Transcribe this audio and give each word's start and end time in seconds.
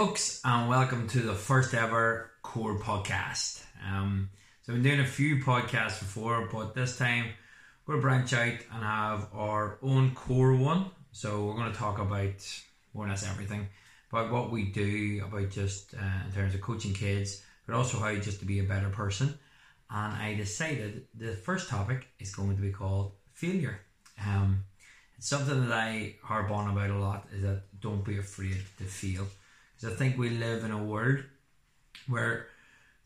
folks, 0.00 0.40
and 0.46 0.66
welcome 0.66 1.06
to 1.06 1.20
the 1.20 1.34
first 1.34 1.74
ever 1.74 2.30
Core 2.40 2.78
podcast. 2.78 3.62
Um, 3.86 4.30
so, 4.62 4.72
I've 4.72 4.82
been 4.82 4.82
doing 4.82 5.00
a 5.00 5.06
few 5.06 5.44
podcasts 5.44 5.98
before, 5.98 6.48
but 6.50 6.74
this 6.74 6.96
time 6.96 7.26
we're 7.84 7.96
to 7.96 8.00
branch 8.00 8.32
out 8.32 8.54
and 8.72 8.82
have 8.82 9.28
our 9.34 9.76
own 9.82 10.14
core 10.14 10.54
one. 10.54 10.86
So, 11.12 11.44
we're 11.44 11.56
going 11.56 11.70
to 11.70 11.78
talk 11.78 11.98
about 11.98 12.32
more 12.94 13.04
or 13.04 13.08
less 13.10 13.28
everything 13.28 13.68
about 14.10 14.32
what 14.32 14.50
we 14.50 14.70
do, 14.70 15.22
about 15.22 15.50
just 15.50 15.92
uh, 15.92 16.26
in 16.26 16.32
terms 16.32 16.54
of 16.54 16.62
coaching 16.62 16.94
kids, 16.94 17.42
but 17.66 17.74
also 17.74 17.98
how 17.98 18.14
just 18.14 18.40
to 18.40 18.46
be 18.46 18.60
a 18.60 18.64
better 18.64 18.88
person. 18.88 19.38
And 19.90 20.14
I 20.14 20.34
decided 20.34 21.08
the 21.14 21.34
first 21.34 21.68
topic 21.68 22.08
is 22.18 22.34
going 22.34 22.56
to 22.56 22.62
be 22.62 22.70
called 22.70 23.12
failure. 23.34 23.82
Um, 24.26 24.64
something 25.18 25.68
that 25.68 25.74
I 25.74 26.14
harp 26.22 26.50
on 26.50 26.70
about 26.70 26.88
a 26.88 26.98
lot 26.98 27.26
is 27.34 27.42
that 27.42 27.64
don't 27.78 28.02
be 28.02 28.16
afraid 28.16 28.56
to 28.78 28.84
fail. 28.84 29.26
Because 29.80 29.94
I 29.94 29.98
think 29.98 30.18
we 30.18 30.30
live 30.30 30.64
in 30.64 30.70
a 30.70 30.82
world 30.82 31.24
where 32.06 32.46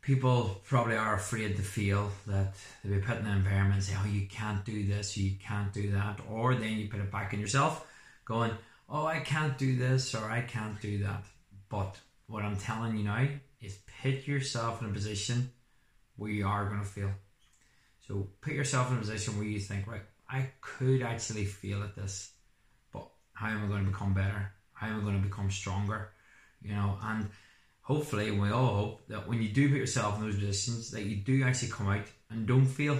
people 0.01 0.61
probably 0.65 0.97
are 0.97 1.15
afraid 1.15 1.57
to 1.57 1.63
feel 1.63 2.11
that 2.27 2.55
they'll 2.83 2.97
be 2.97 3.01
put 3.01 3.19
in 3.19 3.27
an 3.27 3.37
environment 3.37 3.75
and 3.75 3.83
say, 3.85 3.95
oh, 3.99 4.07
you 4.07 4.27
can't 4.27 4.65
do 4.65 4.87
this, 4.87 5.17
you 5.17 5.33
can't 5.43 5.73
do 5.73 5.93
that. 5.93 6.21
Or 6.29 6.55
then 6.55 6.73
you 6.73 6.89
put 6.89 7.01
it 7.01 7.11
back 7.13 7.33
in 7.33 7.41
yourself, 7.41 7.87
going, 8.25 8.51
oh, 8.89 9.07
I 9.07 9.21
can't 9.21 9.57
do 9.57 9.77
this 9.77 10.15
or 10.15 10.29
I 10.29 10.43
can't 10.43 10.81
do 10.81 10.99
that. 11.05 11.25
But 11.69 11.97
what 12.27 12.43
I'm 12.43 12.57
telling 12.57 12.97
you 12.97 13.05
now 13.05 13.27
is 13.61 13.79
put 14.03 14.27
yourself 14.27 14.83
in 14.83 14.91
a 14.91 14.93
position 14.93 15.51
where 16.17 16.31
you 16.31 16.47
are 16.47 16.69
going 16.69 16.81
to 16.81 16.87
feel. 16.87 17.11
So 18.07 18.29
put 18.41 18.53
yourself 18.53 18.91
in 18.91 18.97
a 18.97 19.01
position 19.01 19.39
where 19.39 19.47
you 19.47 19.61
think, 19.61 19.87
right, 19.87 20.03
I 20.29 20.51
could 20.61 21.03
actually 21.03 21.45
feel 21.45 21.83
at 21.83 21.95
this, 21.95 22.33
but 22.93 23.09
how 23.33 23.49
am 23.49 23.65
I 23.65 23.69
going 23.69 23.85
to 23.85 23.91
become 23.91 24.13
better? 24.13 24.53
How 24.73 24.89
am 24.89 25.01
I 25.01 25.03
going 25.03 25.23
to 25.23 25.29
become 25.29 25.51
stronger? 25.51 26.11
You 26.65 26.75
know, 26.75 26.99
and 27.03 27.29
hopefully, 27.83 28.31
we 28.31 28.51
all 28.51 28.75
hope 28.75 29.09
that 29.09 29.29
when 29.29 29.43
you 29.43 29.49
do 29.51 29.69
put 29.69 29.79
yourself 29.79 30.19
in 30.19 30.25
those 30.25 30.37
positions, 30.37 30.91
that 30.93 31.03
you 31.03 31.17
do 31.17 31.45
actually 31.45 31.71
come 31.71 31.89
out 31.89 32.07
and 32.31 32.47
don't 32.47 32.67
fail. 32.67 32.99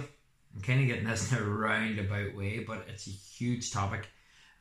I'm 0.55 0.61
kind 0.61 0.81
of 0.81 0.87
getting 0.87 1.07
this 1.07 1.31
in 1.33 1.37
a 1.37 1.43
roundabout 1.43 2.35
way, 2.35 2.59
but 2.59 2.85
it's 2.87 3.07
a 3.07 3.11
huge 3.11 3.71
topic. 3.71 4.07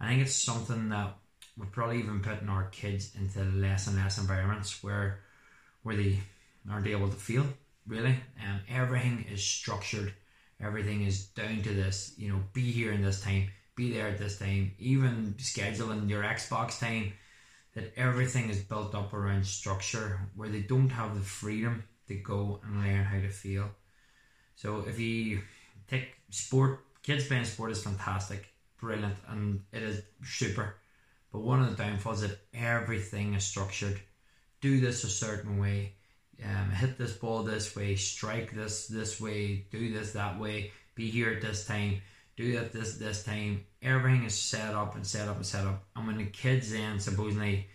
I 0.01 0.09
think 0.09 0.23
it's 0.23 0.35
something 0.35 0.89
that 0.89 1.17
we're 1.57 1.67
probably 1.67 1.99
even 1.99 2.21
putting 2.21 2.49
our 2.49 2.65
kids 2.71 3.13
into 3.15 3.45
less 3.45 3.87
and 3.87 3.97
less 3.97 4.19
environments 4.19 4.83
where 4.83 5.21
where 5.83 5.97
they 5.97 6.19
aren't 6.69 6.87
able 6.87 7.09
to 7.09 7.17
feel 7.17 7.47
really. 7.87 8.17
And 8.43 8.57
um, 8.57 8.61
everything 8.69 9.27
is 9.31 9.45
structured. 9.45 10.13
Everything 10.61 11.05
is 11.05 11.27
down 11.27 11.63
to 11.63 11.75
this. 11.75 12.15
You 12.17 12.33
know, 12.33 12.41
be 12.53 12.71
here 12.71 12.93
in 12.93 13.03
this 13.03 13.23
time, 13.23 13.51
be 13.77 13.93
there 13.93 14.09
at 14.09 14.19
this 14.19 14.39
time. 14.39 14.73
Even 14.79 15.35
scheduling 15.39 16.09
your 16.09 16.23
Xbox 16.23 16.81
time 16.81 17.13
that 17.75 17.92
everything 17.97 18.50
is 18.50 18.61
built 18.61 18.94
up 18.94 19.12
around 19.12 19.47
structure 19.47 20.20
where 20.36 20.48
they 20.48 20.61
don't 20.61 20.91
have 20.91 21.14
the 21.14 21.20
freedom 21.20 21.84
to 22.08 22.14
go 22.14 22.61
and 22.64 22.83
learn 22.83 23.05
how 23.05 23.20
to 23.20 23.28
feel. 23.28 23.69
So 24.56 24.84
if 24.86 24.98
you 24.98 25.42
take 25.89 26.14
sport, 26.30 26.84
kids 27.02 27.27
playing 27.27 27.45
sport 27.45 27.72
is 27.72 27.83
fantastic, 27.83 28.52
brilliant, 28.78 29.17
and 29.28 29.62
it 29.72 29.83
is 29.83 30.02
super. 30.22 30.77
But 31.33 31.41
one 31.41 31.62
of 31.62 31.70
the 31.70 31.83
downfalls 31.83 32.22
is 32.22 32.30
that 32.30 32.39
everything 32.55 33.34
is 33.34 33.45
structured. 33.45 34.00
Do 34.61 34.80
this 34.80 35.02
a 35.02 35.08
certain 35.08 35.58
way, 35.58 35.95
um, 36.45 36.70
hit 36.70 36.97
this 36.97 37.12
ball 37.12 37.42
this 37.42 37.75
way, 37.75 37.97
strike 37.97 38.52
this 38.52 38.86
this 38.86 39.20
way, 39.20 39.67
do 39.70 39.92
this 39.92 40.12
that 40.12 40.39
way, 40.39 40.70
be 40.95 41.11
here 41.11 41.30
at 41.30 41.42
this 41.42 41.67
time 41.67 42.00
do 42.36 42.58
that 42.58 42.72
this 42.72 42.97
this 42.97 43.22
time. 43.25 43.64
Everything 43.85 44.25
is 44.25 44.35
set 44.35 44.75
up 44.75 44.97
and 44.97 45.07
set 45.07 45.29
up 45.29 45.37
and 45.37 45.47
set 45.47 45.67
up. 45.67 45.85
And 45.95 46.07
when 46.07 46.19
the 46.19 46.27
kids 46.27 46.73
then 46.73 46.99
supposedly 46.99 47.69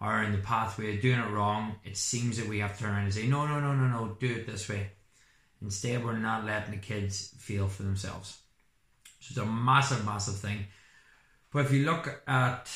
are 0.00 0.22
in 0.22 0.32
the 0.32 0.38
pathway 0.38 0.96
doing 1.00 1.18
it 1.18 1.30
wrong, 1.30 1.76
it 1.84 1.96
seems 1.96 2.36
that 2.38 2.48
we 2.48 2.60
have 2.60 2.76
to 2.76 2.84
turn 2.84 2.92
around 2.92 3.04
and 3.04 3.14
say, 3.14 3.26
no, 3.26 3.46
no, 3.46 3.60
no, 3.60 3.74
no, 3.74 3.86
no, 3.88 4.16
do 4.20 4.32
it 4.32 4.46
this 4.46 4.68
way. 4.68 4.92
Instead, 5.62 6.04
we're 6.04 6.18
not 6.18 6.44
letting 6.44 6.70
the 6.70 6.76
kids 6.76 7.34
feel 7.38 7.66
for 7.66 7.82
themselves. 7.82 8.38
So 9.20 9.30
it's 9.30 9.38
a 9.38 9.46
massive, 9.46 10.04
massive 10.04 10.36
thing. 10.36 10.66
But 11.52 11.66
if 11.66 11.72
you 11.72 11.84
look 11.84 12.22
at 12.26 12.70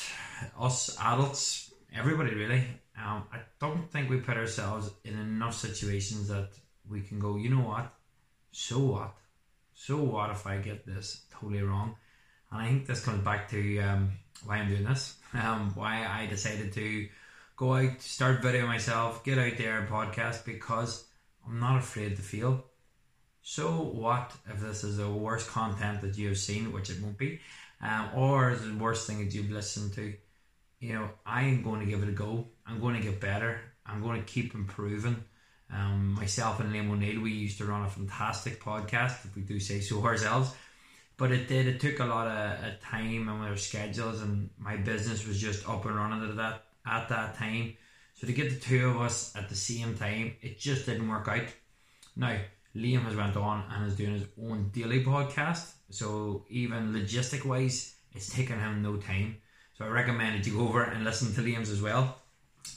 us 0.59 0.97
adults, 0.99 1.71
everybody 1.95 2.33
really, 2.33 2.63
um, 2.97 3.23
I 3.31 3.39
don't 3.59 3.89
think 3.91 4.09
we 4.09 4.17
put 4.17 4.37
ourselves 4.37 4.89
in 5.05 5.17
enough 5.17 5.55
situations 5.55 6.27
that 6.27 6.49
we 6.89 7.01
can 7.01 7.19
go, 7.19 7.37
you 7.37 7.49
know 7.49 7.61
what? 7.61 7.93
So 8.51 8.79
what? 8.79 9.15
So 9.75 9.97
what 9.97 10.31
if 10.31 10.45
I 10.45 10.57
get 10.57 10.85
this 10.85 11.21
totally 11.31 11.61
wrong? 11.61 11.95
And 12.51 12.61
I 12.61 12.67
think 12.67 12.85
this 12.85 13.03
comes 13.03 13.23
back 13.23 13.49
to 13.51 13.79
um, 13.79 14.11
why 14.45 14.57
I'm 14.57 14.69
doing 14.69 14.83
this, 14.83 15.17
um, 15.33 15.71
why 15.75 16.05
I 16.05 16.27
decided 16.27 16.73
to 16.73 17.07
go 17.55 17.75
out, 17.75 18.01
start 18.01 18.41
video 18.41 18.67
myself, 18.67 19.23
get 19.23 19.37
out 19.37 19.57
there 19.57 19.79
and 19.79 19.89
podcast 19.89 20.45
because 20.45 21.05
I'm 21.47 21.59
not 21.59 21.79
afraid 21.79 22.15
to 22.15 22.21
fail. 22.21 22.65
So 23.41 23.81
what 23.81 24.33
if 24.49 24.59
this 24.59 24.83
is 24.83 24.97
the 24.97 25.09
worst 25.09 25.47
content 25.49 26.01
that 26.01 26.17
you 26.17 26.29
have 26.29 26.37
seen, 26.37 26.71
which 26.71 26.89
it 26.89 27.01
won't 27.01 27.17
be, 27.17 27.39
um, 27.81 28.09
or 28.15 28.55
the 28.55 28.75
worst 28.75 29.07
thing 29.07 29.19
that 29.19 29.33
you've 29.33 29.51
listened 29.51 29.93
to? 29.93 30.13
You 30.79 30.93
know, 30.93 31.09
I 31.25 31.43
am 31.43 31.63
going 31.63 31.79
to 31.79 31.85
give 31.85 32.03
it 32.03 32.09
a 32.09 32.13
go. 32.13 32.47
I'm 32.65 32.79
going 32.79 32.95
to 32.95 33.01
get 33.01 33.19
better. 33.19 33.59
I'm 33.85 34.01
going 34.01 34.19
to 34.19 34.25
keep 34.25 34.53
improving. 34.53 35.23
Um, 35.73 36.13
myself 36.13 36.59
and 36.59 36.73
Liam 36.73 36.91
O'Neill, 36.91 37.21
we 37.21 37.31
used 37.31 37.57
to 37.59 37.65
run 37.65 37.83
a 37.83 37.89
fantastic 37.89 38.61
podcast, 38.61 39.25
if 39.25 39.35
we 39.35 39.41
do 39.41 39.59
say 39.59 39.79
so 39.79 40.03
ourselves. 40.03 40.53
But 41.21 41.31
it 41.31 41.47
did, 41.47 41.67
it 41.67 41.79
took 41.79 41.99
a 41.99 42.05
lot 42.05 42.25
of, 42.25 42.79
time 42.81 43.29
and 43.29 43.43
our 43.43 43.55
schedules, 43.55 44.23
and 44.23 44.49
my 44.57 44.77
business 44.77 45.27
was 45.27 45.39
just 45.39 45.69
up 45.69 45.85
and 45.85 45.95
running 45.95 46.27
at 46.27 46.35
that, 46.37 46.63
at 46.83 47.09
that 47.09 47.35
time. 47.35 47.77
So 48.15 48.25
to 48.25 48.33
get 48.33 48.49
the 48.49 48.59
two 48.59 48.89
of 48.89 48.99
us 48.99 49.31
at 49.35 49.47
the 49.47 49.53
same 49.53 49.95
time, 49.95 50.33
it 50.41 50.57
just 50.57 50.87
didn't 50.87 51.07
work 51.07 51.27
out. 51.27 51.45
Now, 52.15 52.39
Liam 52.75 53.03
has 53.03 53.15
went 53.15 53.37
on 53.37 53.63
and 53.69 53.85
is 53.85 53.95
doing 53.95 54.13
his 54.13 54.25
own 54.43 54.71
daily 54.73 55.03
podcast. 55.03 55.73
So 55.91 56.43
even 56.49 56.91
logistic 56.91 57.45
wise, 57.45 57.93
it's 58.15 58.33
taken 58.33 58.59
him 58.59 58.81
no 58.81 58.97
time. 58.97 59.37
So 59.77 59.85
I 59.85 59.89
recommend 59.89 60.39
that 60.39 60.47
you 60.47 60.57
go 60.57 60.69
over 60.69 60.81
and 60.81 61.03
listen 61.03 61.35
to 61.35 61.41
Liam's 61.41 61.69
as 61.69 61.83
well. 61.83 62.17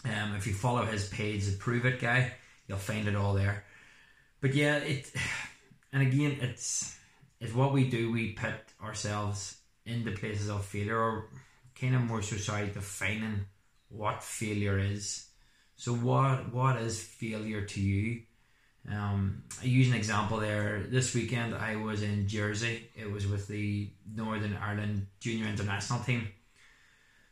Um, 0.04 0.34
if 0.36 0.46
you 0.46 0.52
follow 0.52 0.84
his 0.84 1.08
page, 1.08 1.46
the 1.46 1.56
Prove 1.56 1.86
It 1.86 1.98
guy, 1.98 2.34
you'll 2.68 2.76
find 2.76 3.08
it 3.08 3.16
all 3.16 3.32
there. 3.32 3.64
But 4.42 4.52
yeah, 4.52 4.76
it 4.76 5.10
and 5.94 6.02
again 6.02 6.36
it's 6.42 6.98
it's 7.40 7.54
what 7.54 7.72
we 7.72 7.88
do. 7.88 8.12
We 8.12 8.32
put 8.32 8.54
ourselves 8.82 9.58
in 9.86 10.04
the 10.04 10.12
places 10.12 10.48
of 10.48 10.64
failure, 10.64 10.98
or 10.98 11.30
kind 11.78 11.94
of 11.94 12.02
more 12.02 12.22
so 12.22 12.36
sorry, 12.36 12.68
defining 12.68 13.46
what 13.88 14.22
failure 14.22 14.78
is. 14.78 15.26
So 15.76 15.92
what 15.92 16.52
what 16.52 16.76
is 16.76 17.02
failure 17.02 17.62
to 17.62 17.80
you? 17.80 18.22
Um, 18.90 19.44
I 19.62 19.64
use 19.64 19.88
an 19.88 19.94
example 19.94 20.38
there. 20.38 20.84
This 20.88 21.14
weekend 21.14 21.54
I 21.54 21.76
was 21.76 22.02
in 22.02 22.28
Jersey. 22.28 22.90
It 22.94 23.10
was 23.10 23.26
with 23.26 23.48
the 23.48 23.90
Northern 24.14 24.56
Ireland 24.56 25.06
Junior 25.20 25.46
International 25.46 26.00
team. 26.00 26.28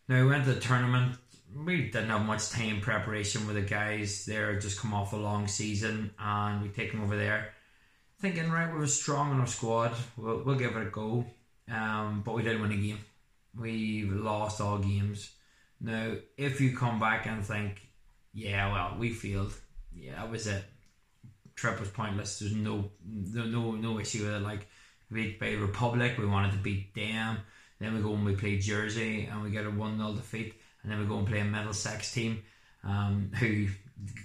Now 0.09 0.23
we 0.23 0.29
went 0.29 0.45
to 0.45 0.55
the 0.55 0.61
tournament 0.61 1.17
we 1.55 1.91
didn't 1.91 2.09
have 2.09 2.25
much 2.25 2.51
time 2.51 2.81
preparation 2.81 3.47
with 3.47 3.57
the 3.57 3.63
guys 3.63 4.25
there 4.27 4.59
just 4.59 4.81
come 4.81 4.95
off 4.95 5.13
a 5.13 5.17
long 5.17 5.47
season 5.47 6.11
and 6.19 6.63
we 6.63 6.69
take 6.69 6.93
them 6.93 7.03
over 7.03 7.17
there 7.17 7.53
thinking 8.23 8.53
right 8.53 8.73
we 8.73 8.79
were 8.79 8.87
strong 8.87 9.33
in 9.33 9.41
our 9.41 9.47
squad. 9.49 9.93
We'll, 10.17 10.43
we'll 10.45 10.55
give 10.55 10.77
it 10.77 10.87
a 10.87 10.91
go. 10.91 11.27
Um, 11.71 12.23
but 12.25 12.35
we 12.35 12.43
didn't 12.43 12.63
win 12.63 12.73
a 12.73 12.77
game. 12.77 12.99
We 13.59 14.05
lost 14.05 14.61
all 14.61 14.79
games. 14.79 15.31
Now 15.81 16.15
if 16.39 16.61
you 16.61 16.77
come 16.77 17.01
back 17.01 17.27
and 17.27 17.45
think 17.45 17.83
yeah 18.33 18.73
well 18.73 18.97
we 18.99 19.11
failed. 19.11 19.53
Yeah 19.93 20.15
that 20.15 20.31
was 20.31 20.47
it. 20.47 20.65
Trip 21.57 21.81
was 21.81 21.91
pointless. 21.91 22.39
There's 22.39 22.55
no 22.55 22.91
no 23.05 23.73
no, 23.73 23.99
issue 23.99 24.25
with 24.25 24.35
it. 24.35 24.43
Like 24.43 24.69
we 25.11 25.37
beat 25.39 25.57
Republic. 25.57 26.17
We 26.17 26.27
wanted 26.27 26.53
to 26.53 26.59
beat 26.59 26.95
them. 26.95 27.39
Then 27.81 27.95
we 27.95 28.01
go 28.01 28.15
and 28.15 28.25
we 28.25 28.37
play 28.37 28.59
Jersey 28.59 29.29
and 29.31 29.43
we 29.43 29.51
get 29.51 29.67
a 29.67 29.71
1-0 29.71 30.17
defeat. 30.17 30.55
And 30.83 30.93
then 30.93 31.01
we 31.01 31.07
go 31.07 31.19
and 31.19 31.27
play 31.27 31.41
a 31.41 31.45
Middlesex 31.45 32.13
team 32.13 32.43
um, 32.85 33.33
who 33.39 33.67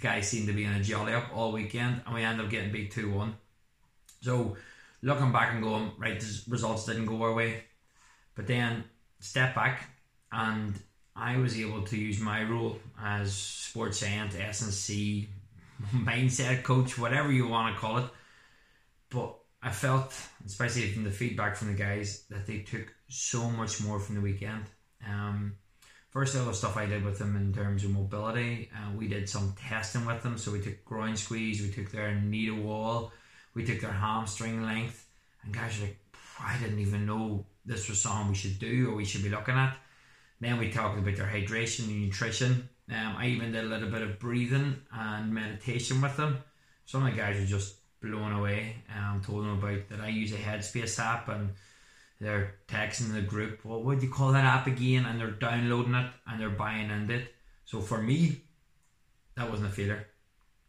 guys 0.01 0.27
seem 0.27 0.45
to 0.48 0.54
be 0.54 0.63
in 0.63 0.74
a 0.74 0.83
jolly 0.83 1.13
up 1.13 1.30
all 1.36 1.51
weekend, 1.51 2.01
and 2.06 2.16
we 2.16 2.24
end 2.24 2.42
up 2.42 2.50
getting 2.50 2.72
beat 2.72 2.92
2 2.92 3.12
1. 3.12 3.36
So, 4.22 4.58
looking 5.02 5.31
back 5.31 5.54
and 5.54 5.64
going, 5.64 5.92
right, 5.98 6.19
the 6.19 6.42
results 6.50 6.86
didn't 6.86 7.06
go 7.06 7.22
our 7.22 7.34
way. 7.34 7.64
But 8.36 8.48
then, 8.48 8.84
step 9.19 9.56
back, 9.56 9.90
and 10.31 10.75
I 11.16 11.38
was 11.38 11.58
able 11.60 11.84
to 11.84 11.98
use 11.98 12.19
my 12.19 12.44
role 12.44 12.80
as 13.02 13.34
sports 13.34 14.00
science, 14.00 14.36
S&C, 14.36 15.30
mindset 15.94 16.64
coach, 16.64 16.98
whatever 16.98 17.31
you 17.31 17.48
want 17.48 17.75
to 17.75 17.80
call 17.80 17.98
it. 18.00 18.06
But 19.10 19.36
I 19.62 19.72
felt, 19.72 20.14
especially 20.46 20.92
from 20.92 21.04
the 21.04 21.12
feedback 21.12 21.56
from 21.56 21.70
the 21.70 21.74
guys, 21.74 22.24
that 22.30 22.46
they 22.46 22.60
took 22.60 22.94
so 23.08 23.50
much 23.50 23.84
more 23.84 24.00
from 24.00 24.16
the 24.16 24.22
weekend. 24.22 24.66
Um, 25.08 25.56
First 26.18 26.36
all, 26.36 26.46
the 26.46 26.54
stuff 26.56 26.78
I 26.78 26.88
did 26.88 27.06
with 27.06 27.20
them 27.20 27.36
in 27.36 27.54
terms 27.54 27.84
of 27.84 27.92
mobility, 27.92 28.72
uh, 28.74 28.96
we 28.98 29.08
did 29.08 29.30
some 29.30 29.54
testing 29.56 30.04
with 30.04 30.24
them. 30.24 30.40
So 30.40 30.52
we 30.52 30.62
took 30.62 30.84
groin 30.84 31.16
squeeze, 31.16 31.62
we 31.62 31.70
took 31.70 31.92
their 31.92 32.16
knee 32.16 32.48
to 32.48 32.56
wall, 32.56 33.12
we 33.57 33.65
took 33.65 33.81
their 33.81 33.92
hamstring 33.92 34.62
length, 34.62 35.07
and 35.42 35.51
guys 35.51 35.80
are 35.80 35.86
like, 35.86 35.98
I 36.39 36.59
didn't 36.59 36.77
even 36.77 37.07
know 37.07 37.44
this 37.65 37.89
was 37.89 38.00
something 38.00 38.30
we 38.30 38.36
should 38.36 38.59
do 38.59 38.92
or 38.92 38.95
we 38.95 39.04
should 39.04 39.24
be 39.24 39.30
looking 39.30 39.56
at. 39.56 39.75
Then 40.39 40.59
we 40.59 40.69
talked 40.69 41.00
about 41.00 41.15
their 41.15 41.25
hydration 41.25 41.88
and 41.88 42.06
nutrition. 42.06 42.69
Um, 42.88 43.15
I 43.18 43.30
even 43.30 43.51
did 43.51 43.65
a 43.65 43.68
little 43.68 43.89
bit 43.89 44.04
of 44.04 44.19
breathing 44.19 44.77
and 44.94 45.33
meditation 45.33 46.00
with 46.01 46.15
them. 46.18 46.38
Some 46.86 47.04
of 47.04 47.12
the 47.12 47.19
guys 47.19 47.39
were 47.39 47.48
just 47.48 47.77
blown 48.00 48.31
away. 48.31 48.75
Um, 48.95 49.21
told 49.25 49.44
them 49.44 49.57
about 49.57 49.89
that 49.89 50.01
I 50.01 50.10
use 50.10 50.33
a 50.33 50.38
Headspace 50.38 51.00
app 51.00 51.27
and 51.27 51.50
they're 52.21 52.53
texting 52.68 53.12
the 53.12 53.24
group, 53.24 53.65
well, 53.65 53.81
what 53.81 54.00
do 54.00 54.06
you 54.06 54.13
call 54.13 54.33
that 54.33 54.45
app 54.45 54.68
again? 54.68 55.06
And 55.06 55.19
they're 55.19 55.31
downloading 55.31 55.95
it 55.95 56.12
and 56.27 56.39
they're 56.39 56.51
buying 56.51 56.92
into 56.92 57.15
it. 57.15 57.33
So 57.65 57.81
for 57.81 58.00
me, 58.00 58.44
that 59.36 59.50
wasn't 59.50 59.69
a 59.69 59.74
failure. 59.74 60.06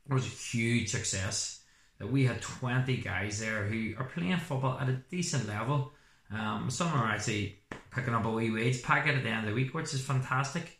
It 0.08 0.14
was 0.14 0.24
a 0.24 0.30
huge 0.30 0.88
success 0.88 1.58
that 1.98 2.10
we 2.10 2.24
had 2.24 2.40
20 2.40 2.96
guys 2.98 3.40
there 3.40 3.64
who 3.64 3.94
are 3.98 4.04
playing 4.04 4.38
football 4.38 4.78
at 4.78 4.88
a 4.88 5.02
decent 5.10 5.48
level. 5.48 5.92
Um, 6.30 6.70
some 6.70 6.88
are 6.88 7.08
actually 7.08 7.58
picking 7.90 8.14
up 8.14 8.24
a 8.24 8.30
wee 8.30 8.50
wage 8.50 8.82
packet 8.82 9.16
at 9.16 9.22
the 9.22 9.30
end 9.30 9.46
of 9.46 9.50
the 9.50 9.54
week, 9.54 9.74
which 9.74 9.94
is 9.94 10.04
fantastic. 10.04 10.78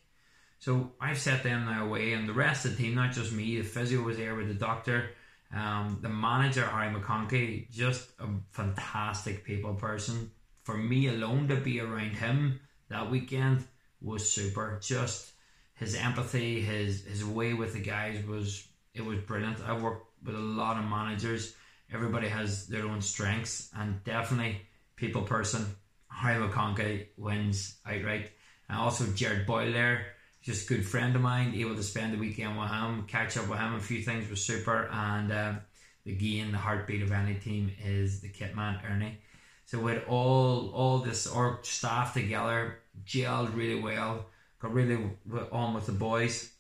So 0.59 0.93
I've 1.01 1.19
set 1.19 1.43
them 1.43 1.67
now 1.67 1.87
away, 1.87 2.13
and 2.13 2.29
the 2.29 2.33
rest 2.33 2.65
of 2.65 2.77
the 2.77 2.83
team, 2.83 2.95
not 2.95 3.13
just 3.13 3.33
me, 3.33 3.59
the 3.59 3.65
physio 3.65 4.03
was 4.03 4.17
there 4.17 4.35
with 4.35 4.49
the 4.49 4.55
doctor, 4.55 5.11
um, 5.55 5.99
the 6.03 6.09
manager, 6.09 6.67
Harry 6.67 6.93
McConkey, 6.93 7.71
just 7.71 8.11
a 8.19 8.27
fantastic 8.51 9.45
people 9.45 9.75
person. 9.75 10.31
For 10.65 10.77
me 10.77 11.09
alone 11.09 11.49
to 11.49 11.57
be 11.57 11.81
around 11.81 12.11
him 12.11 12.61
that 12.89 13.11
weekend 13.11 13.65
was 14.01 14.29
super. 14.29 14.79
Just 14.83 15.33
his 15.75 15.95
empathy, 15.95 16.61
his 16.61 17.05
his 17.05 17.25
way 17.25 17.55
with 17.55 17.73
the 17.73 17.81
guys 17.81 18.25
was 18.27 18.67
it 18.95 19.05
was 19.05 19.19
brilliant. 19.21 19.59
I've 19.67 19.83
worked 19.83 20.08
with 20.25 20.35
a 20.35 20.39
lot 20.39 20.79
of 20.79 20.89
managers. 20.89 21.55
Everybody 21.93 22.29
has 22.29 22.67
their 22.67 22.85
own 22.85 23.01
strengths, 23.01 23.71
and 23.77 24.03
definitely 24.05 24.61
people 24.97 25.23
person. 25.23 25.67
Harry 26.09 26.43
McConkey 26.43 27.07
wins 27.17 27.77
outright. 27.87 28.31
And 28.69 28.79
also 28.79 29.07
Jared 29.07 29.47
Boyle 29.47 29.73
there, 29.73 30.07
just 30.43 30.69
a 30.69 30.75
good 30.75 30.87
friend 30.87 31.17
of 31.17 31.23
mine, 31.23 31.55
able 31.55 31.77
to 31.77 31.83
spend 31.83 32.13
the 32.13 32.19
weekend 32.19 32.59
with 32.59 32.69
him, 32.69 33.05
catch 33.07 33.37
up 33.37 33.49
with 33.49 33.59
him. 33.59 33.75
A 33.75 33.81
few 33.81 34.03
things 34.03 34.29
was 34.29 34.45
super, 34.45 34.89
and 34.93 35.33
um, 35.33 35.61
again, 36.07 36.53
the 36.53 36.59
heartbeat 36.59 37.03
of 37.03 37.13
any 37.13 37.35
team 37.35 37.71
is 37.85 38.21
the 38.21 38.29
kit 38.29 38.55
man 38.55 38.81
Ernie. 38.89 39.19
So 39.65 39.79
with 39.79 40.07
all 40.09 40.71
all 40.71 40.99
this 40.99 41.27
our 41.27 41.59
staff 41.63 42.15
together, 42.15 42.79
gelled 43.07 43.55
really 43.55 43.81
well, 43.81 44.27
got 44.61 44.73
really 44.73 45.11
on 45.53 45.75
with 45.75 45.87
the 45.87 45.93
boys, 45.93 46.51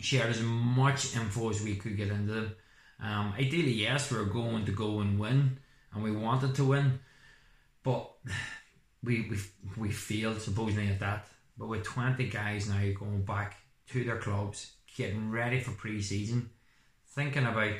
shared 0.00 0.30
as 0.30 0.42
much 0.42 1.16
info 1.16 1.50
as 1.50 1.62
we 1.62 1.76
could 1.76 1.96
get 1.96 2.08
into 2.08 2.32
them. 2.32 2.56
Um, 3.04 3.34
ideally, 3.38 3.72
yes, 3.72 4.10
we 4.10 4.16
were 4.16 4.24
going 4.24 4.64
to 4.64 4.72
go 4.72 5.00
and 5.00 5.18
win, 5.18 5.58
and 5.92 6.02
we 6.02 6.10
wanted 6.10 6.54
to 6.54 6.64
win, 6.64 7.00
but 7.82 8.10
we 9.02 9.28
we 9.28 9.36
we 9.76 9.90
failed 9.90 10.40
supposedly 10.40 10.88
at 10.88 11.00
that. 11.00 11.28
But 11.58 11.68
with 11.68 11.84
twenty 11.84 12.28
guys 12.28 12.68
now 12.68 12.80
going 12.98 13.22
back 13.22 13.56
to 13.90 14.04
their 14.04 14.16
clubs, 14.16 14.72
getting 14.96 15.30
ready 15.30 15.60
for 15.60 15.72
pre-season, 15.72 16.48
thinking 17.08 17.44
about 17.44 17.74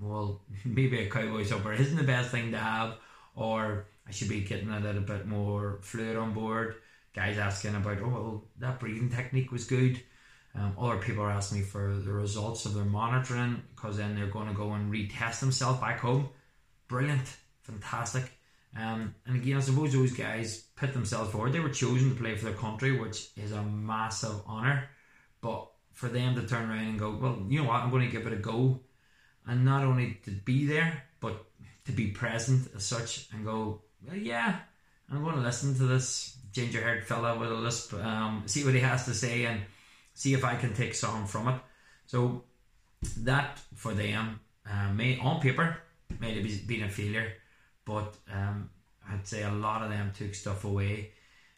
well, 0.00 0.40
maybe 0.64 1.00
a 1.00 1.10
cowboy 1.10 1.44
supper 1.44 1.72
isn't 1.74 1.98
the 1.98 2.02
best 2.02 2.30
thing 2.30 2.52
to 2.52 2.58
have, 2.58 2.94
or 3.34 3.86
I 4.08 4.12
should 4.12 4.30
be 4.30 4.40
getting 4.40 4.70
a 4.70 4.80
little 4.80 5.02
bit 5.02 5.26
more 5.26 5.80
fluid 5.82 6.16
on 6.16 6.32
board. 6.32 6.76
Guys 7.14 7.38
asking 7.38 7.74
about, 7.74 7.98
oh, 8.00 8.08
well, 8.08 8.44
that 8.60 8.78
breathing 8.78 9.10
technique 9.10 9.50
was 9.50 9.64
good. 9.64 10.00
Um, 10.54 10.74
other 10.78 10.98
people 10.98 11.22
are 11.22 11.30
asking 11.30 11.58
me 11.58 11.64
for 11.64 11.94
the 11.94 12.12
results 12.12 12.66
of 12.66 12.74
their 12.74 12.84
monitoring 12.84 13.62
because 13.74 13.96
then 13.96 14.16
they're 14.16 14.26
going 14.26 14.48
to 14.48 14.54
go 14.54 14.72
and 14.72 14.92
retest 14.92 15.40
themselves 15.40 15.80
back 15.80 16.00
home. 16.00 16.28
Brilliant, 16.88 17.36
fantastic. 17.62 18.32
Um, 18.76 19.14
and 19.26 19.36
again, 19.36 19.56
I 19.56 19.60
suppose 19.60 19.92
those 19.92 20.12
guys 20.12 20.64
put 20.76 20.92
themselves 20.92 21.30
forward. 21.30 21.52
They 21.52 21.60
were 21.60 21.70
chosen 21.70 22.10
to 22.10 22.20
play 22.20 22.36
for 22.36 22.46
their 22.46 22.54
country, 22.54 22.98
which 22.98 23.28
is 23.36 23.52
a 23.52 23.62
massive 23.62 24.40
honour. 24.46 24.88
But 25.40 25.68
for 25.92 26.08
them 26.08 26.34
to 26.34 26.46
turn 26.46 26.70
around 26.70 26.86
and 26.86 26.98
go, 26.98 27.16
well, 27.20 27.42
you 27.48 27.62
know 27.62 27.68
what, 27.68 27.82
I'm 27.82 27.90
going 27.90 28.06
to 28.06 28.12
give 28.12 28.26
it 28.26 28.32
a 28.32 28.36
go. 28.36 28.80
And 29.46 29.64
not 29.64 29.84
only 29.84 30.18
to 30.24 30.30
be 30.30 30.66
there, 30.66 31.04
but 31.20 31.44
to 31.86 31.92
be 31.92 32.08
present 32.08 32.68
as 32.74 32.84
such 32.84 33.28
and 33.32 33.44
go, 33.44 33.82
well, 34.06 34.16
yeah, 34.16 34.56
I'm 35.10 35.22
going 35.22 35.36
to 35.36 35.42
listen 35.42 35.74
to 35.76 35.84
this 35.84 36.36
ginger 36.52 36.80
haired 36.80 37.04
fella 37.04 37.38
with 37.38 37.50
a 37.50 37.54
lisp, 37.54 37.94
um, 37.94 38.44
see 38.46 38.64
what 38.64 38.74
he 38.74 38.80
has 38.80 39.04
to 39.06 39.14
say, 39.14 39.44
and 39.44 39.60
see 40.20 40.34
if 40.34 40.44
I 40.44 40.54
can 40.54 40.74
take 40.74 40.94
some 40.94 41.26
from 41.26 41.48
it. 41.48 41.58
So 42.04 42.44
that 43.20 43.58
for 43.74 43.94
them 43.94 44.40
uh, 44.70 44.92
may 44.92 45.18
on 45.18 45.40
paper 45.40 45.78
may 46.20 46.34
have 46.34 46.66
been 46.66 46.82
a 46.82 46.90
failure, 46.90 47.32
but 47.86 48.14
um, 48.30 48.68
I'd 49.08 49.26
say 49.26 49.44
a 49.44 49.50
lot 49.50 49.82
of 49.82 49.88
them 49.88 50.12
took 50.14 50.34
stuff 50.34 50.64
away, 50.64 51.12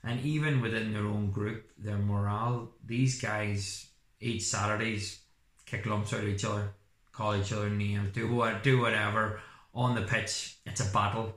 and 0.04 0.20
even 0.20 0.60
within 0.60 0.92
their 0.92 1.06
own 1.06 1.32
group, 1.32 1.72
their 1.76 1.98
morale. 1.98 2.70
These 2.86 3.20
guys 3.20 3.86
each 4.20 4.42
Saturdays 4.42 5.18
kick 5.66 5.84
lumps 5.84 6.12
out 6.12 6.20
of 6.20 6.28
each 6.28 6.44
other, 6.44 6.68
call 7.10 7.34
each 7.34 7.52
other 7.52 7.68
names, 7.68 8.12
do 8.12 8.32
what 8.32 8.62
do 8.62 8.80
whatever 8.80 9.40
on 9.74 9.96
the 9.96 10.02
pitch. 10.02 10.58
It's 10.66 10.88
a 10.88 10.92
battle, 10.92 11.34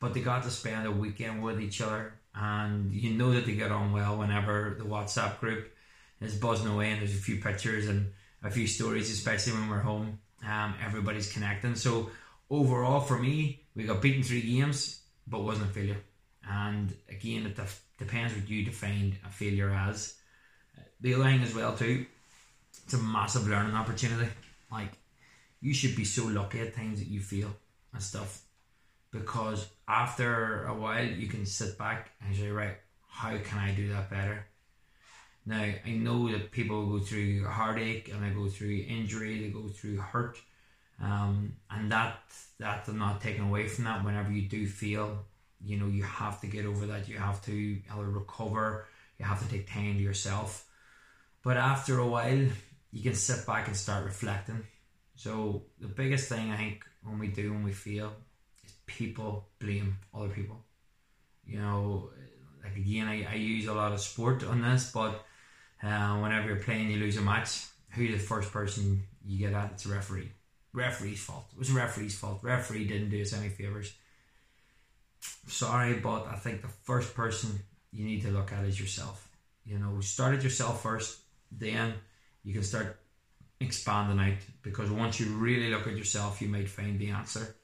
but 0.00 0.14
they 0.14 0.20
got 0.20 0.42
to 0.42 0.50
spend 0.50 0.84
a 0.84 0.90
weekend 0.90 1.44
with 1.44 1.60
each 1.60 1.80
other, 1.80 2.14
and 2.34 2.92
you 2.92 3.12
know 3.14 3.32
that 3.34 3.46
they 3.46 3.54
get 3.54 3.70
on 3.70 3.92
well 3.92 4.16
whenever 4.16 4.74
the 4.76 4.84
WhatsApp 4.84 5.38
group 5.38 5.70
is 6.20 6.36
buzzing 6.36 6.68
away 6.68 6.90
and 6.90 7.00
there's 7.00 7.14
a 7.14 7.18
few 7.18 7.40
pictures 7.40 7.88
and 7.88 8.12
a 8.42 8.50
few 8.50 8.66
stories, 8.66 9.10
especially 9.10 9.52
when 9.52 9.68
we're 9.68 9.80
home. 9.80 10.18
Um, 10.46 10.74
everybody's 10.84 11.32
connecting. 11.32 11.74
So 11.74 12.10
overall, 12.50 13.00
for 13.00 13.18
me, 13.18 13.64
we 13.74 13.84
got 13.84 14.02
beaten 14.02 14.22
three 14.22 14.42
games, 14.42 15.00
but 15.26 15.42
wasn't 15.42 15.70
a 15.70 15.72
failure. 15.72 16.00
And 16.48 16.94
again, 17.08 17.46
it 17.46 17.56
def- 17.56 17.82
depends 17.98 18.34
what 18.34 18.48
you 18.48 18.64
define 18.64 19.18
a 19.26 19.30
failure 19.30 19.70
as. 19.70 20.14
The 21.00 21.14
other 21.14 21.24
thing 21.24 21.42
as 21.42 21.54
well 21.54 21.76
too, 21.76 22.06
it's 22.84 22.94
a 22.94 22.98
massive 22.98 23.48
learning 23.48 23.74
opportunity. 23.74 24.30
Like 24.70 24.92
you 25.60 25.74
should 25.74 25.96
be 25.96 26.04
so 26.04 26.26
lucky 26.26 26.60
at 26.60 26.74
times 26.74 26.98
that 27.00 27.08
you 27.08 27.20
feel 27.20 27.54
and 27.92 28.02
stuff, 28.02 28.42
because 29.10 29.66
after 29.88 30.64
a 30.64 30.74
while 30.74 31.04
you 31.04 31.28
can 31.28 31.46
sit 31.46 31.76
back 31.78 32.10
and 32.24 32.36
say, 32.36 32.48
right, 32.48 32.76
how 33.08 33.36
can 33.38 33.58
I 33.58 33.72
do 33.74 33.88
that 33.88 34.10
better? 34.10 34.46
Now, 35.46 35.62
I 35.62 35.90
know 35.90 36.28
that 36.32 36.50
people 36.50 36.86
go 36.86 36.98
through 36.98 37.46
heartache 37.46 38.10
and 38.12 38.22
they 38.22 38.30
go 38.30 38.48
through 38.48 38.84
injury, 38.88 39.40
they 39.40 39.48
go 39.48 39.68
through 39.68 39.98
hurt, 39.98 40.38
um, 41.00 41.54
and 41.70 41.92
that 41.92 42.18
that 42.58 42.92
not 42.92 43.20
taken 43.20 43.44
away 43.44 43.68
from 43.68 43.84
that. 43.84 44.04
Whenever 44.04 44.32
you 44.32 44.48
do 44.48 44.66
feel, 44.66 45.24
you 45.64 45.78
know, 45.78 45.86
you 45.86 46.02
have 46.02 46.40
to 46.40 46.48
get 46.48 46.66
over 46.66 46.86
that. 46.86 47.08
You 47.08 47.18
have 47.18 47.44
to 47.44 47.52
either 47.52 48.10
recover. 48.10 48.86
You 49.18 49.24
have 49.24 49.40
to 49.42 49.48
take 49.48 49.70
time 49.70 49.96
to 49.96 50.02
yourself. 50.02 50.66
But 51.42 51.56
after 51.56 51.98
a 52.00 52.06
while, 52.06 52.48
you 52.90 53.02
can 53.02 53.14
sit 53.14 53.46
back 53.46 53.68
and 53.68 53.76
start 53.76 54.04
reflecting. 54.04 54.66
So 55.14 55.62
the 55.80 55.86
biggest 55.86 56.28
thing 56.28 56.50
I 56.50 56.56
think 56.56 56.84
when 57.04 57.18
we 57.18 57.28
do 57.28 57.52
when 57.52 57.62
we 57.62 57.72
feel 57.72 58.12
is 58.64 58.72
people 58.86 59.46
blame 59.60 59.98
other 60.12 60.28
people. 60.28 60.64
You 61.44 61.60
know, 61.60 62.10
like 62.64 62.76
again, 62.76 63.06
I, 63.06 63.26
I 63.30 63.34
use 63.34 63.66
a 63.66 63.74
lot 63.74 63.92
of 63.92 64.00
sport 64.00 64.42
on 64.44 64.60
this, 64.60 64.90
but 64.92 65.24
uh, 65.82 66.16
whenever 66.18 66.48
you're 66.48 66.56
playing, 66.56 66.90
you 66.90 66.98
lose 66.98 67.16
a 67.16 67.20
match. 67.20 67.64
Who's 67.90 68.12
the 68.12 68.18
first 68.18 68.52
person 68.52 69.02
you 69.24 69.38
get 69.38 69.54
at? 69.54 69.72
It's 69.72 69.86
a 69.86 69.90
referee. 69.90 70.30
Referee's 70.72 71.22
fault. 71.22 71.46
It 71.52 71.58
was 71.58 71.70
a 71.70 71.74
referee's 71.74 72.18
fault. 72.18 72.40
Referee 72.42 72.86
didn't 72.86 73.10
do 73.10 73.20
us 73.20 73.32
any 73.32 73.48
favors. 73.48 73.92
Sorry, 75.46 75.94
but 75.94 76.26
I 76.26 76.36
think 76.36 76.62
the 76.62 76.68
first 76.68 77.14
person 77.14 77.60
you 77.92 78.04
need 78.04 78.22
to 78.22 78.30
look 78.30 78.52
at 78.52 78.64
is 78.64 78.78
yourself. 78.78 79.28
You 79.64 79.78
know, 79.78 80.00
start 80.00 80.34
at 80.34 80.44
yourself 80.44 80.82
first, 80.82 81.18
then 81.50 81.94
you 82.44 82.52
can 82.52 82.62
start 82.62 83.00
expanding 83.60 84.20
out 84.20 84.38
because 84.62 84.90
once 84.90 85.18
you 85.18 85.34
really 85.36 85.70
look 85.70 85.86
at 85.86 85.96
yourself, 85.96 86.42
you 86.42 86.48
might 86.48 86.68
find 86.68 86.98
the 86.98 87.10
answer. 87.10 87.56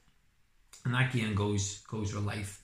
And 0.85 0.95
that 0.95 1.15
again 1.15 1.35
goes 1.35 1.79
goes 1.89 2.15
with 2.15 2.25
life 2.25 2.62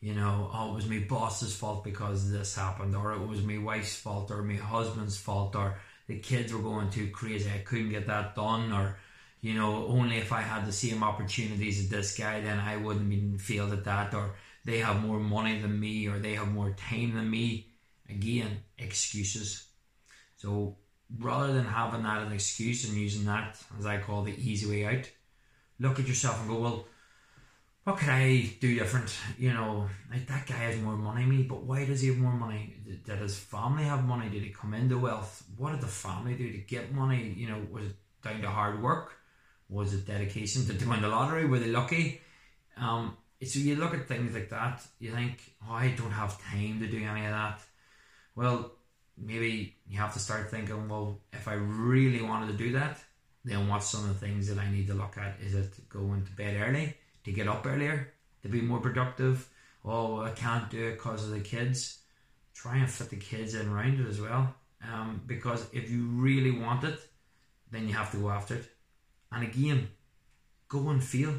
you 0.00 0.14
know, 0.14 0.50
oh, 0.52 0.72
it 0.72 0.74
was 0.74 0.88
my 0.88 0.98
boss's 1.08 1.54
fault 1.54 1.84
because 1.84 2.30
this 2.30 2.54
happened, 2.56 2.94
or 2.94 3.12
it 3.12 3.26
was 3.26 3.42
my 3.42 3.58
wife's 3.58 3.96
fault, 3.96 4.30
or 4.30 4.42
my 4.42 4.54
husband's 4.54 5.16
fault, 5.16 5.56
or 5.56 5.78
the 6.06 6.18
kids 6.18 6.52
were 6.52 6.62
going 6.62 6.90
too 6.90 7.10
crazy, 7.10 7.50
I 7.52 7.58
couldn't 7.58 7.90
get 7.90 8.06
that 8.06 8.34
done, 8.34 8.72
or 8.72 8.98
you 9.40 9.54
know, 9.54 9.86
only 9.86 10.16
if 10.16 10.32
I 10.32 10.40
had 10.40 10.66
the 10.66 10.72
same 10.72 11.02
opportunities 11.02 11.78
as 11.78 11.88
this 11.88 12.16
guy, 12.16 12.40
then 12.40 12.58
I 12.58 12.76
wouldn't 12.76 13.12
even 13.12 13.38
feel 13.38 13.72
at 13.72 13.84
that, 13.84 14.14
or 14.14 14.34
they 14.64 14.78
have 14.78 15.02
more 15.02 15.20
money 15.20 15.60
than 15.60 15.78
me, 15.78 16.08
or 16.08 16.18
they 16.18 16.34
have 16.34 16.48
more 16.48 16.70
time 16.70 17.14
than 17.14 17.30
me. 17.30 17.68
Again, 18.08 18.62
excuses. 18.78 19.66
So 20.36 20.76
rather 21.18 21.52
than 21.52 21.64
having 21.64 22.02
that 22.02 22.22
as 22.22 22.26
an 22.28 22.32
excuse 22.32 22.88
and 22.88 22.96
using 22.96 23.24
that 23.26 23.60
as 23.78 23.86
I 23.86 23.98
call 23.98 24.22
the 24.22 24.34
easy 24.36 24.68
way 24.68 24.84
out, 24.84 25.10
look 25.78 25.98
at 25.98 26.08
yourself 26.08 26.40
and 26.40 26.48
go, 26.48 26.58
well 26.58 26.84
what 27.86 27.98
could 27.98 28.08
I 28.08 28.50
do 28.60 28.74
different? 28.74 29.16
You 29.38 29.52
know, 29.52 29.88
like 30.10 30.26
that 30.26 30.44
guy 30.44 30.56
has 30.56 30.80
more 30.80 30.96
money 30.96 31.24
me, 31.24 31.44
but 31.44 31.62
why 31.62 31.84
does 31.84 32.00
he 32.00 32.08
have 32.08 32.18
more 32.18 32.32
money? 32.32 32.74
Did, 32.84 33.18
his 33.20 33.38
family 33.38 33.84
have 33.84 34.04
money? 34.04 34.28
Did 34.28 34.42
he 34.42 34.48
come 34.48 34.74
into 34.74 34.98
wealth? 34.98 35.44
What 35.56 35.70
did 35.70 35.82
the 35.82 35.86
family 35.86 36.34
do 36.34 36.50
to 36.50 36.58
get 36.58 36.92
money? 36.92 37.32
You 37.36 37.48
know, 37.48 37.62
was 37.70 37.84
it 37.84 37.96
down 38.24 38.42
to 38.42 38.50
hard 38.50 38.82
work? 38.82 39.12
Was 39.68 39.94
it 39.94 40.04
dedication? 40.04 40.66
They 40.66 40.84
win 40.84 41.00
the 41.00 41.06
lottery? 41.06 41.46
Were 41.46 41.60
they 41.60 41.68
lucky? 41.68 42.20
Um, 42.76 43.16
so 43.44 43.60
you 43.60 43.76
look 43.76 43.94
at 43.94 44.08
things 44.08 44.34
like 44.34 44.50
that, 44.50 44.82
you 44.98 45.12
think, 45.12 45.38
oh, 45.62 45.74
I 45.74 45.94
don't 45.96 46.10
have 46.10 46.42
time 46.42 46.80
to 46.80 46.88
do 46.88 47.04
any 47.04 47.24
of 47.24 47.30
that. 47.30 47.60
Well, 48.34 48.72
maybe 49.16 49.76
you 49.88 49.98
have 49.98 50.12
to 50.14 50.18
start 50.18 50.50
thinking, 50.50 50.88
well, 50.88 51.20
if 51.32 51.46
I 51.46 51.54
really 51.54 52.20
wanted 52.20 52.48
to 52.48 52.58
do 52.64 52.72
that, 52.72 52.98
then 53.44 53.68
what's 53.68 53.86
some 53.86 54.02
of 54.02 54.08
the 54.08 54.26
things 54.26 54.48
that 54.48 54.58
I 54.58 54.68
need 54.72 54.88
to 54.88 54.94
look 54.94 55.16
at? 55.18 55.36
Is 55.40 55.54
it 55.54 55.88
going 55.88 56.24
to 56.24 56.32
bed 56.32 56.60
early 56.60 56.96
to 57.26 57.32
get 57.32 57.48
up 57.48 57.66
earlier 57.66 58.14
to 58.42 58.48
be 58.48 58.60
more 58.60 58.78
productive? 58.80 59.48
Oh, 59.84 60.22
I 60.22 60.30
can't 60.30 60.70
do 60.70 60.88
it 60.88 60.92
because 60.92 61.24
of 61.24 61.30
the 61.30 61.40
kids. 61.40 61.98
Try 62.54 62.78
and 62.78 62.90
fit 62.90 63.10
the 63.10 63.16
kids 63.16 63.54
in 63.54 63.68
around 63.68 64.00
it 64.00 64.08
as 64.08 64.20
well. 64.20 64.54
Um, 64.82 65.20
because 65.26 65.66
if 65.72 65.90
you 65.90 66.06
really 66.06 66.52
want 66.52 66.84
it, 66.84 66.98
then 67.70 67.88
you 67.88 67.94
have 67.94 68.12
to 68.12 68.18
go 68.18 68.30
after 68.30 68.54
it. 68.54 68.70
And 69.32 69.42
again, 69.42 69.88
go 70.68 70.88
and 70.88 71.02
feel. 71.02 71.34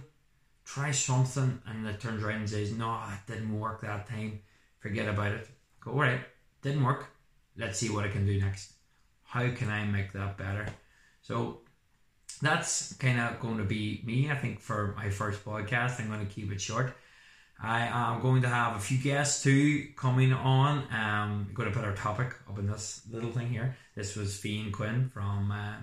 Try 0.66 0.92
something 0.92 1.62
and 1.66 1.88
it 1.88 2.02
turns 2.02 2.22
around 2.22 2.42
and 2.42 2.50
says, 2.50 2.74
No, 2.74 3.02
it 3.14 3.32
didn't 3.32 3.58
work 3.58 3.82
that 3.82 4.10
time. 4.10 4.42
Forget 4.80 5.08
about 5.08 5.32
it. 5.32 5.48
Go, 5.80 5.92
all 5.92 6.00
right, 6.00 6.20
didn't 6.62 6.84
work. 6.84 7.08
Let's 7.56 7.80
see 7.80 7.90
what 7.90 8.04
I 8.04 8.10
can 8.10 8.26
do 8.26 8.40
next. 8.42 8.74
How 9.24 9.50
can 9.52 9.70
I 9.70 9.86
make 9.86 10.12
that 10.12 10.38
better? 10.38 10.68
So 11.22 11.62
that's 12.42 12.94
kind 12.94 13.20
of 13.20 13.40
going 13.40 13.58
to 13.58 13.64
be 13.64 14.02
me, 14.06 14.30
I 14.30 14.36
think, 14.36 14.60
for 14.60 14.94
my 14.98 15.10
first 15.10 15.44
podcast. 15.44 16.00
I'm 16.00 16.08
going 16.08 16.26
to 16.26 16.34
keep 16.34 16.52
it 16.52 16.62
short. 16.62 16.96
I 17.60 17.88
am 17.88 18.22
going 18.22 18.44
to 18.44 18.50
have 18.50 18.76
a 18.76 18.80
few 18.80 18.98
guests 19.00 19.44
too 19.44 19.88
coming 19.96 20.32
on. 20.32 20.84
Um, 20.94 21.50
going 21.54 21.70
to 21.70 21.76
put 21.76 21.86
our 21.86 21.96
topic 21.96 22.36
up 22.48 22.60
in 22.60 22.68
this 22.68 23.02
little 23.10 23.32
thing 23.32 23.50
here. 23.50 23.76
This 23.96 24.16
was 24.16 24.38
Fian 24.38 24.72
Quinn 24.72 25.10
from 25.10 25.52
uh, 25.52 25.78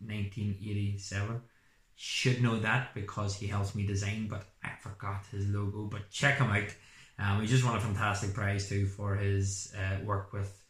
1987. 0.00 1.42
Should 1.96 2.42
know 2.42 2.58
that 2.60 2.94
because 2.94 3.36
he 3.36 3.46
helps 3.46 3.74
me 3.74 3.86
design, 3.86 4.28
but 4.28 4.44
I 4.62 4.70
forgot 4.80 5.24
his 5.30 5.46
logo. 5.46 5.84
But 5.84 6.10
check 6.10 6.38
him 6.38 6.50
out. 6.50 6.74
Um, 7.18 7.40
he 7.40 7.46
just 7.46 7.64
won 7.64 7.76
a 7.76 7.80
fantastic 7.80 8.34
prize 8.34 8.68
too 8.68 8.86
for 8.86 9.14
his 9.14 9.72
uh, 9.78 10.02
work 10.04 10.32
with 10.32 10.60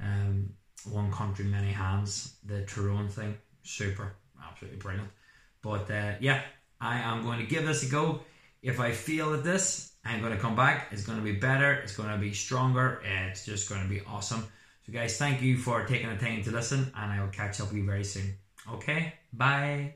um, 0.00 0.50
One 0.90 1.10
Country 1.12 1.44
Many 1.44 1.70
Hands, 1.70 2.34
the 2.44 2.62
Tyrone 2.66 3.08
thing. 3.08 3.38
Super, 3.62 4.16
absolutely 4.60 4.80
brilliant. 4.80 5.10
But 5.62 5.90
uh, 5.90 6.12
yeah, 6.20 6.42
I 6.80 6.98
am 6.98 7.22
going 7.22 7.38
to 7.38 7.46
give 7.46 7.66
this 7.66 7.82
a 7.82 7.90
go. 7.90 8.20
If 8.62 8.80
I 8.80 8.92
feel 8.92 9.30
that 9.32 9.44
this, 9.44 9.92
I'm 10.04 10.20
going 10.20 10.32
to 10.32 10.38
come 10.38 10.56
back. 10.56 10.88
It's 10.92 11.02
going 11.02 11.18
to 11.18 11.24
be 11.24 11.32
better. 11.32 11.72
It's 11.72 11.96
going 11.96 12.10
to 12.10 12.18
be 12.18 12.32
stronger. 12.32 13.02
It's 13.04 13.44
just 13.44 13.68
going 13.68 13.82
to 13.82 13.88
be 13.88 14.02
awesome. 14.06 14.44
So, 14.86 14.92
guys, 14.92 15.16
thank 15.16 15.42
you 15.42 15.56
for 15.56 15.84
taking 15.86 16.08
the 16.10 16.16
time 16.16 16.42
to 16.44 16.50
listen, 16.50 16.92
and 16.96 17.12
I 17.12 17.20
will 17.20 17.28
catch 17.28 17.60
up 17.60 17.68
with 17.68 17.76
you 17.76 17.86
very 17.86 18.04
soon. 18.04 18.34
Okay, 18.70 19.14
bye. 19.32 19.94